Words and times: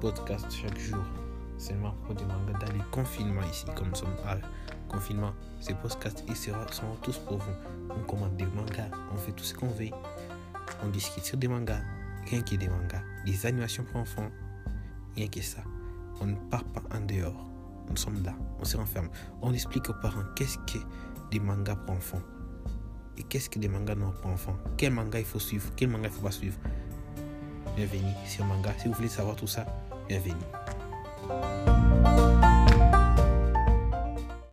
podcast 0.00 0.46
chaque 0.50 0.78
jour 0.78 1.04
seulement 1.58 1.92
pour 2.04 2.14
des 2.14 2.24
mangas 2.24 2.58
dans 2.64 2.72
les 2.72 2.84
confinements 2.92 3.42
ici, 3.50 3.66
comme 3.74 3.88
nous 3.88 3.94
sommes 3.96 4.16
à 4.24 4.36
confinement. 4.88 5.32
Ces 5.60 5.74
podcasts 5.74 6.24
ils 6.28 6.36
seront, 6.36 6.66
seront 6.70 6.94
tous 7.02 7.18
pour 7.18 7.38
vous. 7.38 7.52
On 7.90 8.00
commande 8.04 8.36
des 8.36 8.46
mangas, 8.46 8.88
on 9.12 9.16
fait 9.16 9.32
tout 9.32 9.44
ce 9.44 9.54
qu'on 9.54 9.68
veut. 9.68 9.90
On 10.84 10.88
discute 10.88 11.24
sur 11.24 11.36
des 11.36 11.48
mangas, 11.48 11.80
rien 12.26 12.42
que 12.42 12.54
des 12.54 12.68
mangas, 12.68 13.02
des 13.26 13.44
animations 13.44 13.84
pour 13.84 14.00
enfants, 14.00 14.30
rien 15.16 15.26
que 15.26 15.42
ça. 15.42 15.62
On 16.20 16.26
ne 16.26 16.36
part 16.48 16.64
pas 16.64 16.82
en 16.96 17.00
dehors. 17.00 17.46
Nous 17.90 17.96
sommes 17.96 18.22
là, 18.22 18.34
on 18.60 18.64
se 18.64 18.76
renferme. 18.76 19.08
On 19.42 19.52
explique 19.52 19.88
aux 19.90 19.94
parents 19.94 20.24
qu'est-ce 20.36 20.58
que 20.58 20.78
des 21.30 21.40
mangas 21.40 21.76
pour 21.76 21.96
enfants 21.96 22.22
et 23.16 23.24
qu'est-ce 23.24 23.50
que 23.50 23.58
des 23.58 23.68
mangas 23.68 23.96
non 23.96 24.12
pour 24.22 24.30
enfants. 24.30 24.56
Quel 24.76 24.92
manga 24.92 25.18
il 25.18 25.24
faut 25.24 25.40
suivre, 25.40 25.70
quel 25.74 25.88
manga 25.88 26.08
il 26.08 26.14
faut 26.14 26.22
pas 26.22 26.30
suivre? 26.30 26.56
Bienvenue 27.78 28.12
sur 28.26 28.44
Manga. 28.44 28.74
Si 28.76 28.88
vous 28.88 28.94
voulez 28.94 29.08
savoir 29.08 29.36
tout 29.36 29.46
ça, 29.46 29.64
bienvenue. 30.08 30.34